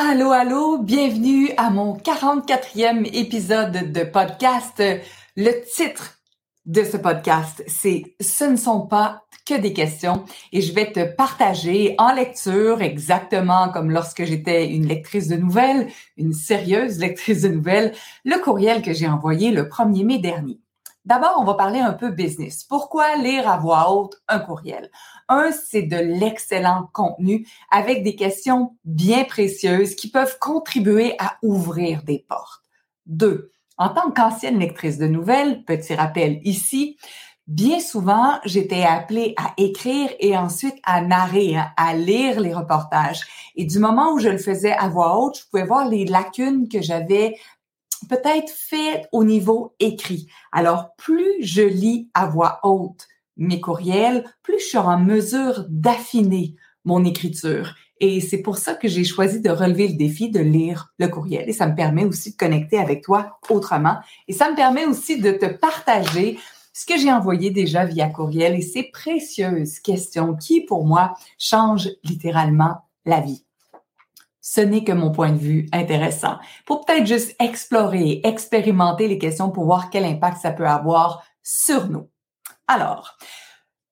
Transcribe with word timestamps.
Allô, 0.00 0.30
allô, 0.30 0.78
bienvenue 0.78 1.50
à 1.56 1.70
mon 1.70 1.96
44e 1.96 3.04
épisode 3.16 3.90
de 3.90 4.04
podcast. 4.04 4.80
Le 5.36 5.64
titre 5.74 6.20
de 6.66 6.84
ce 6.84 6.96
podcast, 6.96 7.64
c'est 7.66 8.04
Ce 8.20 8.44
ne 8.44 8.54
sont 8.54 8.86
pas 8.86 9.24
que 9.44 9.54
des 9.60 9.72
questions 9.72 10.24
et 10.52 10.60
je 10.60 10.72
vais 10.72 10.92
te 10.92 11.04
partager 11.16 11.96
en 11.98 12.14
lecture, 12.14 12.80
exactement 12.80 13.70
comme 13.70 13.90
lorsque 13.90 14.22
j'étais 14.22 14.68
une 14.68 14.86
lectrice 14.86 15.26
de 15.26 15.34
nouvelles, 15.36 15.88
une 16.16 16.32
sérieuse 16.32 17.00
lectrice 17.00 17.42
de 17.42 17.48
nouvelles, 17.48 17.92
le 18.24 18.38
courriel 18.40 18.82
que 18.82 18.92
j'ai 18.92 19.08
envoyé 19.08 19.50
le 19.50 19.64
1er 19.64 20.04
mai 20.04 20.18
dernier. 20.18 20.60
D'abord, 21.08 21.36
on 21.38 21.44
va 21.44 21.54
parler 21.54 21.80
un 21.80 21.94
peu 21.94 22.10
business. 22.10 22.64
Pourquoi 22.64 23.16
lire 23.16 23.48
à 23.48 23.56
voix 23.56 23.90
haute 23.90 24.20
un 24.28 24.40
courriel? 24.40 24.90
Un, 25.30 25.52
c'est 25.52 25.80
de 25.80 25.96
l'excellent 25.96 26.90
contenu 26.92 27.48
avec 27.70 28.02
des 28.02 28.14
questions 28.14 28.76
bien 28.84 29.24
précieuses 29.24 29.94
qui 29.94 30.10
peuvent 30.10 30.36
contribuer 30.38 31.14
à 31.18 31.38
ouvrir 31.42 32.02
des 32.02 32.26
portes. 32.28 32.62
Deux, 33.06 33.52
en 33.78 33.88
tant 33.88 34.10
qu'ancienne 34.10 34.58
lectrice 34.58 34.98
de 34.98 35.06
nouvelles, 35.06 35.64
petit 35.64 35.94
rappel 35.94 36.40
ici, 36.44 36.98
bien 37.46 37.80
souvent, 37.80 38.38
j'étais 38.44 38.82
appelée 38.82 39.32
à 39.38 39.54
écrire 39.56 40.10
et 40.20 40.36
ensuite 40.36 40.76
à 40.82 41.00
narrer, 41.00 41.56
hein, 41.56 41.70
à 41.78 41.94
lire 41.94 42.38
les 42.38 42.52
reportages. 42.52 43.22
Et 43.56 43.64
du 43.64 43.78
moment 43.78 44.12
où 44.12 44.18
je 44.18 44.28
le 44.28 44.36
faisais 44.36 44.72
à 44.72 44.88
voix 44.88 45.18
haute, 45.18 45.38
je 45.38 45.48
pouvais 45.50 45.64
voir 45.64 45.88
les 45.88 46.04
lacunes 46.04 46.68
que 46.68 46.82
j'avais 46.82 47.34
peut-être 48.08 48.50
fait 48.50 49.06
au 49.12 49.24
niveau 49.24 49.74
écrit. 49.78 50.28
Alors, 50.52 50.94
plus 50.96 51.34
je 51.40 51.62
lis 51.62 52.10
à 52.14 52.26
voix 52.26 52.60
haute 52.62 53.06
mes 53.36 53.60
courriels, 53.60 54.24
plus 54.42 54.58
je 54.58 54.64
suis 54.64 54.78
en 54.78 54.98
mesure 54.98 55.64
d'affiner 55.68 56.56
mon 56.84 57.04
écriture. 57.04 57.74
Et 58.00 58.20
c'est 58.20 58.42
pour 58.42 58.58
ça 58.58 58.74
que 58.74 58.88
j'ai 58.88 59.04
choisi 59.04 59.40
de 59.40 59.50
relever 59.50 59.88
le 59.88 59.94
défi 59.94 60.30
de 60.30 60.40
lire 60.40 60.92
le 60.98 61.08
courriel. 61.08 61.48
Et 61.48 61.52
ça 61.52 61.66
me 61.66 61.74
permet 61.74 62.04
aussi 62.04 62.32
de 62.32 62.36
connecter 62.36 62.78
avec 62.78 63.02
toi 63.02 63.38
autrement. 63.50 63.98
Et 64.28 64.32
ça 64.32 64.50
me 64.50 64.56
permet 64.56 64.86
aussi 64.86 65.20
de 65.20 65.32
te 65.32 65.46
partager 65.46 66.38
ce 66.72 66.86
que 66.86 66.96
j'ai 66.96 67.10
envoyé 67.10 67.50
déjà 67.50 67.84
via 67.84 68.08
courriel 68.08 68.54
et 68.54 68.62
ces 68.62 68.84
précieuses 68.84 69.80
questions 69.80 70.36
qui, 70.36 70.60
pour 70.60 70.86
moi, 70.86 71.14
changent 71.36 71.90
littéralement 72.04 72.76
la 73.04 73.20
vie 73.20 73.44
ce 74.50 74.62
n'est 74.62 74.82
que 74.82 74.92
mon 74.92 75.12
point 75.12 75.32
de 75.32 75.38
vue 75.38 75.68
intéressant. 75.72 76.38
Pour 76.64 76.86
peut-être 76.86 77.06
juste 77.06 77.36
explorer, 77.38 78.22
expérimenter 78.24 79.06
les 79.06 79.18
questions 79.18 79.50
pour 79.50 79.66
voir 79.66 79.90
quel 79.90 80.06
impact 80.06 80.38
ça 80.40 80.52
peut 80.52 80.66
avoir 80.66 81.22
sur 81.42 81.90
nous. 81.90 82.08
Alors, 82.66 83.18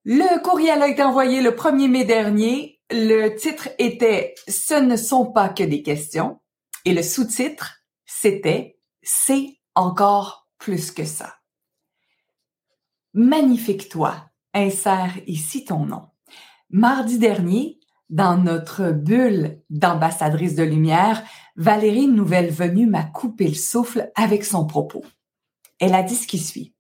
le 0.04 0.42
courriel 0.42 0.80
a 0.80 0.88
été 0.88 1.02
envoyé 1.02 1.42
le 1.42 1.50
1er 1.50 1.90
mai 1.90 2.04
dernier. 2.06 2.80
Le 2.90 3.36
titre 3.36 3.68
était 3.78 4.34
Ce 4.48 4.72
ne 4.72 4.96
sont 4.96 5.26
pas 5.26 5.50
que 5.50 5.62
des 5.62 5.82
questions. 5.82 6.40
Et 6.86 6.94
le 6.94 7.02
sous-titre, 7.02 7.82
c'était 8.06 8.78
C'est 9.02 9.58
encore 9.74 10.48
plus 10.56 10.90
que 10.90 11.04
ça. 11.04 11.34
Magnifique 13.12 13.90
toi. 13.90 14.30
Insère 14.54 15.12
ici 15.26 15.66
ton 15.66 15.84
nom. 15.84 16.06
Mardi 16.70 17.18
dernier, 17.18 17.78
dans 18.10 18.36
notre 18.36 18.92
bulle 18.92 19.60
d'ambassadrice 19.70 20.54
de 20.54 20.62
lumière, 20.62 21.22
Valérie, 21.56 22.08
nouvelle 22.08 22.50
venue, 22.50 22.86
m'a 22.86 23.02
coupé 23.02 23.48
le 23.48 23.54
souffle 23.54 24.10
avec 24.14 24.44
son 24.44 24.66
propos. 24.66 25.04
Elle 25.80 25.94
a 25.94 26.02
dit 26.02 26.14
ce 26.14 26.26
qui 26.26 26.38
suit. 26.38 26.74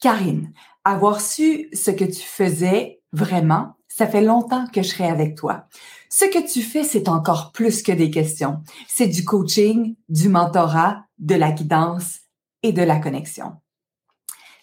Karine, 0.00 0.52
avoir 0.84 1.20
su 1.20 1.68
ce 1.72 1.90
que 1.90 2.04
tu 2.04 2.22
faisais 2.22 3.00
vraiment, 3.12 3.76
ça 3.88 4.06
fait 4.06 4.22
longtemps 4.22 4.66
que 4.66 4.82
je 4.82 4.88
serai 4.88 5.06
avec 5.06 5.36
toi. 5.36 5.66
Ce 6.10 6.24
que 6.24 6.50
tu 6.50 6.62
fais, 6.62 6.84
c'est 6.84 7.08
encore 7.08 7.52
plus 7.52 7.82
que 7.82 7.92
des 7.92 8.10
questions. 8.10 8.62
C'est 8.88 9.06
du 9.06 9.24
coaching, 9.24 9.94
du 10.08 10.28
mentorat, 10.28 11.04
de 11.18 11.34
la 11.34 11.52
guidance 11.52 12.20
et 12.62 12.72
de 12.72 12.82
la 12.82 12.98
connexion. 12.98 13.52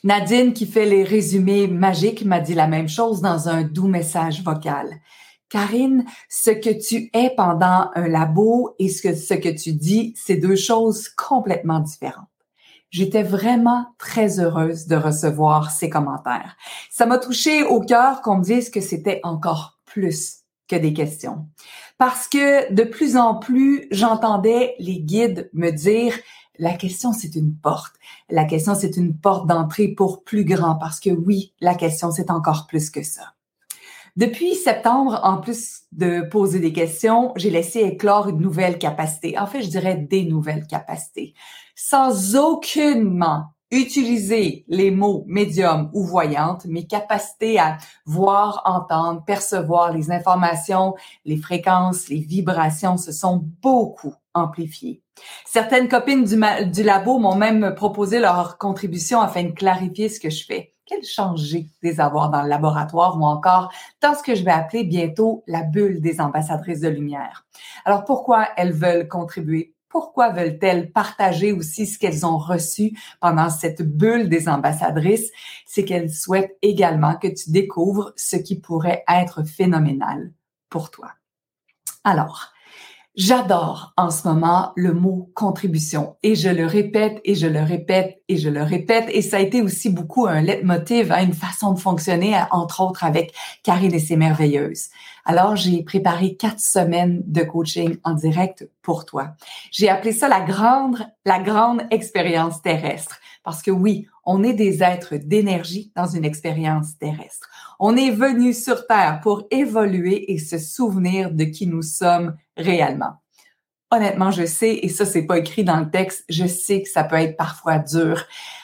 Nadine, 0.03 0.53
qui 0.53 0.65
fait 0.65 0.85
les 0.85 1.03
résumés 1.03 1.67
magiques, 1.67 2.25
m'a 2.25 2.39
dit 2.39 2.55
la 2.55 2.67
même 2.67 2.89
chose 2.89 3.21
dans 3.21 3.49
un 3.49 3.63
doux 3.63 3.87
message 3.87 4.41
vocal. 4.43 4.89
Karine, 5.51 6.05
ce 6.29 6.49
que 6.49 6.69
tu 6.69 7.09
es 7.13 7.29
pendant 7.35 7.91
un 7.93 8.07
labo 8.07 8.73
et 8.79 8.87
ce 8.87 9.01
que, 9.01 9.13
ce 9.13 9.33
que 9.33 9.49
tu 9.49 9.73
dis, 9.73 10.13
c'est 10.15 10.37
deux 10.37 10.55
choses 10.55 11.09
complètement 11.09 11.81
différentes. 11.81 12.29
J'étais 12.89 13.21
vraiment 13.23 13.87
très 13.97 14.39
heureuse 14.39 14.87
de 14.87 14.95
recevoir 14.95 15.69
ces 15.71 15.89
commentaires. 15.89 16.55
Ça 16.89 17.05
m'a 17.05 17.17
touché 17.17 17.63
au 17.63 17.81
cœur 17.81 18.21
qu'on 18.21 18.37
me 18.37 18.43
dise 18.43 18.69
que 18.69 18.79
c'était 18.79 19.19
encore 19.23 19.79
plus 19.83 20.39
que 20.69 20.77
des 20.77 20.93
questions. 20.93 21.47
Parce 21.97 22.29
que 22.29 22.73
de 22.73 22.83
plus 22.83 23.17
en 23.17 23.35
plus, 23.35 23.87
j'entendais 23.91 24.75
les 24.79 25.01
guides 25.01 25.49
me 25.53 25.69
dire 25.71 26.13
la 26.59 26.75
question, 26.75 27.11
c'est 27.11 27.35
une 27.35 27.55
porte. 27.55 27.95
La 28.29 28.45
question, 28.45 28.73
c'est 28.73 28.95
une 28.95 29.17
porte 29.17 29.47
d'entrée 29.47 29.89
pour 29.89 30.23
plus 30.23 30.45
grand 30.45 30.75
parce 30.75 31.01
que 31.01 31.09
oui, 31.09 31.53
la 31.59 31.75
question, 31.75 32.11
c'est 32.11 32.31
encore 32.31 32.67
plus 32.67 32.89
que 32.89 33.03
ça. 33.03 33.33
Depuis 34.17 34.55
septembre, 34.55 35.21
en 35.23 35.37
plus 35.37 35.83
de 35.93 36.21
poser 36.21 36.59
des 36.59 36.73
questions, 36.73 37.31
j'ai 37.37 37.49
laissé 37.49 37.79
éclore 37.79 38.27
une 38.27 38.39
nouvelle 38.39 38.77
capacité. 38.77 39.39
En 39.39 39.47
fait, 39.47 39.61
je 39.61 39.69
dirais 39.69 39.95
des 39.95 40.25
nouvelles 40.25 40.67
capacités. 40.67 41.33
Sans 41.75 42.35
aucunement 42.35 43.45
utiliser 43.71 44.65
les 44.67 44.91
mots 44.91 45.23
médium 45.27 45.89
ou 45.93 46.03
voyante, 46.03 46.65
mes 46.65 46.85
capacités 46.85 47.57
à 47.57 47.77
voir, 48.05 48.61
entendre, 48.65 49.23
percevoir 49.23 49.93
les 49.93 50.11
informations, 50.11 50.93
les 51.23 51.37
fréquences, 51.37 52.09
les 52.09 52.19
vibrations 52.19 52.97
se 52.97 53.13
sont 53.13 53.45
beaucoup 53.61 54.13
amplifiées. 54.33 55.01
Certaines 55.45 55.87
copines 55.87 56.25
du, 56.25 56.37
du 56.69 56.83
labo 56.83 57.17
m'ont 57.17 57.35
même 57.35 57.73
proposé 57.75 58.19
leur 58.19 58.57
contribution 58.57 59.21
afin 59.21 59.43
de 59.43 59.51
clarifier 59.51 60.09
ce 60.09 60.19
que 60.19 60.29
je 60.29 60.45
fais 60.45 60.73
quel 60.91 61.03
changer 61.05 61.69
les 61.81 62.01
avoir 62.01 62.29
dans 62.29 62.41
le 62.41 62.49
laboratoire 62.49 63.17
ou 63.17 63.23
encore 63.23 63.71
dans 64.01 64.13
ce 64.13 64.21
que 64.21 64.35
je 64.35 64.43
vais 64.43 64.51
appeler 64.51 64.83
bientôt 64.83 65.43
la 65.47 65.63
bulle 65.63 66.01
des 66.01 66.19
ambassadrices 66.19 66.81
de 66.81 66.89
lumière. 66.89 67.45
Alors 67.85 68.03
pourquoi 68.03 68.49
elles 68.57 68.73
veulent 68.73 69.07
contribuer? 69.07 69.73
Pourquoi 69.87 70.31
veulent-elles 70.31 70.91
partager 70.91 71.53
aussi 71.53 71.85
ce 71.85 71.97
qu'elles 71.97 72.25
ont 72.25 72.37
reçu 72.37 72.97
pendant 73.21 73.49
cette 73.49 73.81
bulle 73.81 74.27
des 74.27 74.49
ambassadrices? 74.49 75.31
C'est 75.65 75.85
qu'elles 75.85 76.11
souhaitent 76.11 76.57
également 76.61 77.15
que 77.15 77.27
tu 77.27 77.51
découvres 77.51 78.11
ce 78.17 78.35
qui 78.35 78.59
pourrait 78.59 79.05
être 79.07 79.43
phénoménal 79.43 80.33
pour 80.69 80.91
toi. 80.91 81.11
Alors, 82.03 82.51
J'adore 83.15 83.91
en 83.97 84.09
ce 84.09 84.25
moment 84.25 84.71
le 84.77 84.93
mot 84.93 85.29
contribution 85.35 86.15
et 86.23 86.35
je 86.35 86.47
le 86.47 86.65
répète 86.65 87.19
et 87.25 87.35
je 87.35 87.45
le 87.45 87.61
répète 87.61 88.21
et 88.29 88.37
je 88.37 88.47
le 88.47 88.63
répète 88.63 89.09
et 89.09 89.21
ça 89.21 89.35
a 89.35 89.39
été 89.41 89.61
aussi 89.61 89.89
beaucoup 89.89 90.27
un 90.27 90.39
leitmotiv, 90.39 91.11
à 91.11 91.21
une 91.21 91.33
façon 91.33 91.73
de 91.73 91.79
fonctionner, 91.79 92.39
entre 92.51 92.79
autres 92.79 93.03
avec 93.03 93.33
Karine 93.63 93.93
et 93.93 93.99
ses 93.99 94.15
merveilleuses. 94.15 94.87
Alors 95.25 95.57
j'ai 95.57 95.83
préparé 95.83 96.35
quatre 96.37 96.61
semaines 96.61 97.21
de 97.25 97.43
coaching 97.43 97.97
en 98.05 98.13
direct 98.13 98.69
pour 98.81 99.03
toi. 99.03 99.31
J'ai 99.71 99.89
appelé 99.89 100.13
ça 100.13 100.29
la 100.29 100.39
grande, 100.39 101.05
la 101.25 101.39
grande 101.39 101.81
expérience 101.91 102.61
terrestre 102.61 103.19
parce 103.43 103.61
que 103.61 103.71
oui, 103.71 104.07
on 104.23 104.43
est 104.43 104.53
des 104.53 104.83
êtres 104.83 105.15
d'énergie 105.15 105.91
dans 105.95 106.05
une 106.05 106.25
expérience 106.25 106.97
terrestre. 106.97 107.49
On 107.79 107.95
est 107.95 108.11
venu 108.11 108.53
sur 108.53 108.85
Terre 108.87 109.19
pour 109.21 109.47
évoluer 109.51 110.31
et 110.31 110.37
se 110.37 110.57
souvenir 110.57 111.31
de 111.31 111.45
qui 111.45 111.67
nous 111.67 111.81
sommes 111.81 112.35
réellement. 112.57 113.13
Honnêtement, 113.89 114.31
je 114.31 114.45
sais, 114.45 114.75
et 114.83 114.89
ça, 114.89 115.05
c'est 115.05 115.25
pas 115.25 115.39
écrit 115.39 115.63
dans 115.63 115.79
le 115.79 115.89
texte, 115.89 116.23
je 116.29 116.45
sais 116.45 116.81
que 116.81 116.89
ça 116.89 117.03
peut 117.03 117.17
être 117.17 117.35
parfois 117.35 117.79
dur 117.79 118.23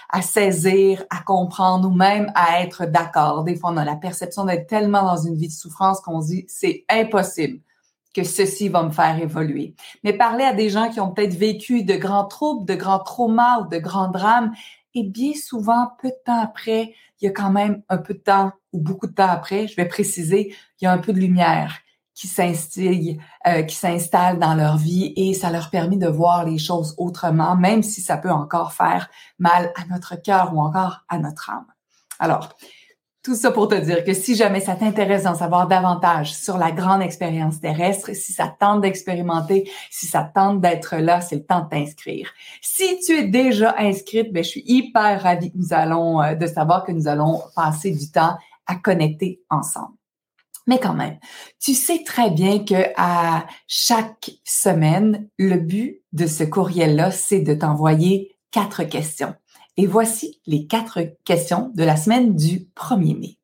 à 0.10 0.22
saisir, 0.22 1.04
à 1.10 1.22
comprendre 1.22 1.90
ou 1.90 1.94
même 1.94 2.32
à 2.34 2.62
être 2.62 2.86
d'accord. 2.86 3.44
Des 3.44 3.56
fois, 3.56 3.72
on 3.72 3.78
a 3.78 3.84
la 3.84 3.96
perception 3.96 4.46
d'être 4.46 4.68
tellement 4.68 5.04
dans 5.04 5.18
une 5.18 5.36
vie 5.36 5.48
de 5.48 5.54
souffrance 5.54 6.00
qu'on 6.00 6.22
se 6.22 6.28
dit 6.28 6.46
c'est 6.48 6.86
impossible 6.90 7.60
que 8.14 8.24
ceci 8.24 8.70
va 8.70 8.84
me 8.84 8.92
faire 8.92 9.22
évoluer. 9.22 9.76
Mais 10.04 10.14
parler 10.14 10.44
à 10.44 10.54
des 10.54 10.70
gens 10.70 10.90
qui 10.90 11.00
ont 11.00 11.12
peut-être 11.12 11.36
vécu 11.36 11.84
de 11.84 11.96
grands 11.96 12.26
troubles, 12.26 12.66
de 12.66 12.74
grands 12.74 13.00
traumas 13.00 13.60
ou 13.60 13.68
de 13.68 13.78
grands 13.78 14.10
drames, 14.10 14.54
et 14.98 15.04
bien 15.04 15.34
souvent, 15.36 15.92
peu 16.02 16.08
de 16.08 16.16
temps 16.26 16.42
après, 16.42 16.96
il 17.22 17.26
y 17.26 17.28
a 17.28 17.32
quand 17.32 17.52
même 17.52 17.84
un 17.88 17.98
peu 17.98 18.16
de 18.16 18.20
temps 18.20 18.52
ou 18.74 18.82
beaucoup 18.82 19.06
de 19.06 19.14
temps 19.14 19.30
après, 19.30 19.68
je 19.68 19.76
vais 19.76 19.86
préciser, 19.86 20.56
il 20.82 20.86
y 20.86 20.88
a 20.88 20.92
un 20.92 20.98
peu 20.98 21.14
de 21.14 21.20
lumière 21.20 21.78
qui 22.16 22.26
s'installe, 22.26 23.18
euh, 23.46 23.62
qui 23.62 23.76
s'installe 23.76 24.40
dans 24.40 24.56
leur 24.56 24.78
vie 24.78 25.14
et 25.16 25.36
ça 25.36 25.52
leur 25.52 25.70
permet 25.70 25.98
de 25.98 26.08
voir 26.08 26.46
les 26.46 26.58
choses 26.58 26.96
autrement, 26.98 27.56
même 27.56 27.84
si 27.84 28.02
ça 28.02 28.18
peut 28.18 28.32
encore 28.32 28.74
faire 28.74 29.08
mal 29.38 29.72
à 29.76 29.86
notre 29.86 30.16
cœur 30.16 30.56
ou 30.56 30.60
encore 30.62 31.06
à 31.10 31.20
notre 31.20 31.52
âme. 31.52 31.68
Alors, 32.18 32.50
tout 33.28 33.36
ça 33.36 33.52
pour 33.52 33.68
te 33.68 33.76
dire 33.76 34.06
que 34.06 34.14
si 34.14 34.36
jamais 34.36 34.62
ça 34.62 34.76
t'intéresse 34.76 35.24
d'en 35.24 35.36
savoir 35.36 35.68
davantage 35.68 36.34
sur 36.34 36.58
la 36.58 36.72
grande 36.72 37.02
expérience 37.02 37.60
terrestre, 37.60 38.16
si 38.16 38.32
ça 38.32 38.56
tente 38.58 38.80
d'expérimenter, 38.80 39.70
si 39.92 40.06
ça 40.06 40.24
tente 40.24 40.62
d'être 40.62 40.96
là, 40.96 41.20
c'est 41.20 41.36
le 41.36 41.44
temps 41.44 41.60
de 41.60 41.68
t'inscrire. 41.68 42.32
Si 42.62 43.02
tu 43.06 43.18
es 43.18 43.28
déjà 43.28 43.76
inscrite, 43.80 44.32
ben, 44.32 44.46
je 44.46 44.50
suis 44.50 44.64
hyper 44.66 45.22
ravie 45.22 45.52
que 45.52 45.58
nous 45.58 45.74
allons, 45.74 46.22
euh, 46.22 46.36
de 46.36 46.48
savoir 46.48 46.86
que 46.86 46.94
nous 46.94 47.10
allons 47.10 47.42
passer 47.54 47.92
du 47.92 48.10
temps 48.10 48.38
à 48.66 48.76
connecter 48.78 49.42
ensemble. 49.50 49.98
Mais 50.66 50.80
quand 50.80 50.94
même, 50.94 51.18
tu 51.60 51.74
sais 51.74 52.04
très 52.06 52.32
bien 52.32 52.64
que 52.64 52.94
à 52.96 53.46
chaque 53.68 54.32
semaine, 54.46 55.28
le 55.38 55.58
but 55.58 56.02
de 56.14 56.28
ce 56.28 56.46
courriel-là, 56.46 57.12
c'est 57.12 57.42
de 57.42 57.54
t'envoyer 57.54 58.38
quatre 58.52 58.86
questions. 58.86 59.36
Et 59.78 59.86
voici 59.86 60.42
les 60.48 60.66
quatre 60.66 61.02
questions 61.24 61.72
de 61.76 61.84
la 61.84 61.98
semaine 61.98 62.36
du 62.36 62.68
1er 62.76 63.18
mai. 63.18 63.38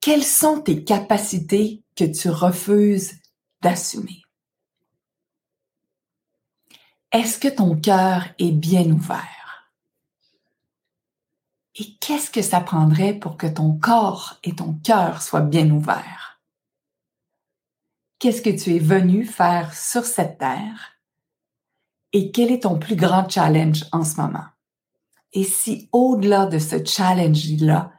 Quelles 0.00 0.24
sont 0.24 0.62
tes 0.62 0.84
capacités 0.84 1.82
que 1.94 2.04
tu 2.04 2.30
refuses 2.30 3.12
d'assumer? 3.60 4.22
Est-ce 7.12 7.38
que 7.38 7.48
ton 7.48 7.78
cœur 7.78 8.26
est 8.38 8.52
bien 8.52 8.90
ouvert? 8.90 9.72
Et 11.74 11.96
qu'est-ce 12.00 12.30
que 12.30 12.42
ça 12.42 12.60
prendrait 12.60 13.14
pour 13.14 13.36
que 13.36 13.46
ton 13.46 13.78
corps 13.78 14.38
et 14.42 14.54
ton 14.54 14.74
cœur 14.82 15.22
soient 15.22 15.40
bien 15.40 15.70
ouverts? 15.70 16.40
Qu'est-ce 18.18 18.42
que 18.42 18.50
tu 18.50 18.74
es 18.74 18.80
venu 18.80 19.24
faire 19.24 19.74
sur 19.74 20.04
cette 20.04 20.38
terre? 20.38 20.98
Et 22.12 22.32
quel 22.32 22.50
est 22.50 22.64
ton 22.64 22.78
plus 22.78 22.96
grand 22.96 23.28
challenge 23.28 23.84
en 23.92 24.04
ce 24.04 24.20
moment? 24.20 24.46
Et 25.32 25.44
si 25.44 25.88
au-delà 25.92 26.46
de 26.46 26.58
ce 26.58 26.84
challenge-là 26.84 27.92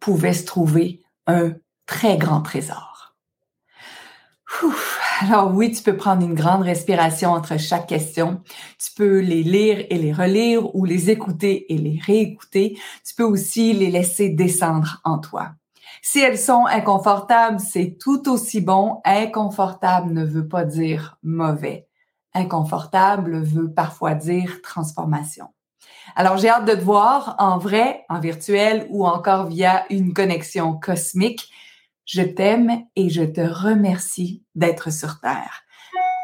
pouvait 0.00 0.34
se 0.34 0.44
trouver 0.44 1.02
un 1.26 1.52
très 1.86 2.18
grand 2.18 2.42
trésor? 2.42 3.14
Alors 5.20 5.52
oui, 5.54 5.72
tu 5.72 5.82
peux 5.82 5.96
prendre 5.96 6.24
une 6.24 6.34
grande 6.34 6.62
respiration 6.62 7.30
entre 7.30 7.58
chaque 7.58 7.86
question. 7.86 8.42
Tu 8.78 8.92
peux 8.94 9.20
les 9.20 9.42
lire 9.42 9.86
et 9.88 9.98
les 9.98 10.12
relire 10.12 10.74
ou 10.74 10.84
les 10.84 11.10
écouter 11.10 11.72
et 11.72 11.78
les 11.78 12.00
réécouter. 12.04 12.78
Tu 13.06 13.14
peux 13.14 13.24
aussi 13.24 13.72
les 13.72 13.90
laisser 13.90 14.28
descendre 14.28 15.00
en 15.04 15.18
toi. 15.18 15.52
Si 16.02 16.18
elles 16.18 16.38
sont 16.38 16.66
inconfortables, 16.66 17.60
c'est 17.60 17.96
tout 17.98 18.28
aussi 18.28 18.60
bon. 18.60 19.00
Inconfortable 19.04 20.12
ne 20.12 20.24
veut 20.24 20.48
pas 20.48 20.64
dire 20.64 21.16
mauvais. 21.22 21.88
Inconfortable 22.34 23.40
veut 23.42 23.72
parfois 23.72 24.14
dire 24.14 24.60
transformation. 24.62 25.53
Alors, 26.16 26.36
j'ai 26.36 26.48
hâte 26.48 26.66
de 26.66 26.74
te 26.74 26.82
voir 26.82 27.36
en 27.38 27.58
vrai, 27.58 28.04
en 28.08 28.20
virtuel 28.20 28.86
ou 28.90 29.06
encore 29.06 29.46
via 29.46 29.84
une 29.90 30.12
connexion 30.12 30.74
cosmique. 30.74 31.50
Je 32.04 32.22
t'aime 32.22 32.84
et 32.96 33.08
je 33.08 33.22
te 33.22 33.40
remercie 33.40 34.42
d'être 34.54 34.92
sur 34.92 35.20
Terre. 35.20 35.62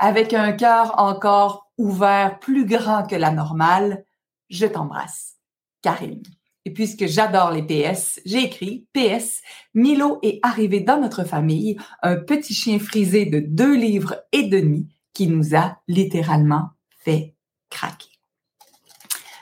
Avec 0.01 0.33
un 0.35 0.53
cœur 0.53 0.95
encore 0.99 1.71
ouvert, 1.79 2.39
plus 2.39 2.67
grand 2.67 3.07
que 3.07 3.17
la 3.17 3.31
normale, 3.31 4.05
je 4.49 4.67
t'embrasse. 4.67 5.37
Karine. 5.83 6.23
Et 6.67 6.73
puisque 6.73 7.07
j'adore 7.07 7.51
les 7.51 7.63
PS, 7.63 8.21
j'ai 8.27 8.45
écrit 8.45 8.87
PS, 8.93 9.41
Milo 9.75 10.19
est 10.23 10.41
arrivé 10.43 10.81
dans 10.81 11.01
notre 11.01 11.25
famille, 11.25 11.79
un 12.03 12.17
petit 12.17 12.53
chien 12.53 12.79
frisé 12.79 13.25
de 13.25 13.41
deux 13.41 13.75
livres 13.75 14.17
et 14.33 14.43
demi 14.43 14.89
qui 15.15 15.27
nous 15.27 15.57
a 15.57 15.79
littéralement 15.89 16.71
fait 16.99 17.35
craquer. 17.71 18.10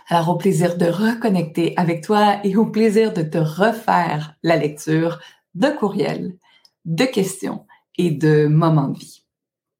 Alors 0.08 0.30
au 0.30 0.36
plaisir 0.36 0.76
de 0.78 0.86
reconnecter 0.86 1.74
avec 1.76 2.02
toi 2.02 2.40
et 2.44 2.56
au 2.56 2.66
plaisir 2.66 3.12
de 3.12 3.22
te 3.22 3.38
refaire 3.38 4.34
la 4.42 4.56
lecture 4.56 5.20
de 5.54 5.68
courriels, 5.68 6.38
de 6.86 7.04
questions 7.04 7.66
et 7.98 8.10
de 8.10 8.46
moments 8.46 8.88
de 8.88 8.98
vie. 8.98 9.24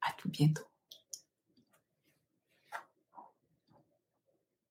À 0.01 0.11
tout 0.17 0.29
bientôt. 0.29 0.68